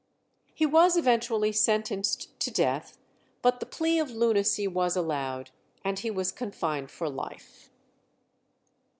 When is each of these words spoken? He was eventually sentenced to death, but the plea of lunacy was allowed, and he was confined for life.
He 0.55 0.65
was 0.65 0.97
eventually 0.97 1.51
sentenced 1.51 2.39
to 2.39 2.49
death, 2.49 2.97
but 3.43 3.59
the 3.59 3.67
plea 3.67 3.99
of 3.99 4.09
lunacy 4.09 4.67
was 4.67 4.95
allowed, 4.95 5.51
and 5.83 5.99
he 5.99 6.09
was 6.09 6.31
confined 6.31 6.89
for 6.89 7.07
life. 7.07 7.69